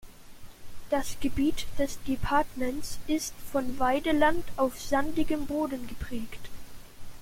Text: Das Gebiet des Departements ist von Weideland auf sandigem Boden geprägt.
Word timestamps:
Das 0.89 1.15
Gebiet 1.19 1.67
des 1.77 1.99
Departements 2.07 2.97
ist 3.05 3.35
von 3.51 3.77
Weideland 3.77 4.43
auf 4.57 4.81
sandigem 4.81 5.45
Boden 5.45 5.85
geprägt. 5.85 6.49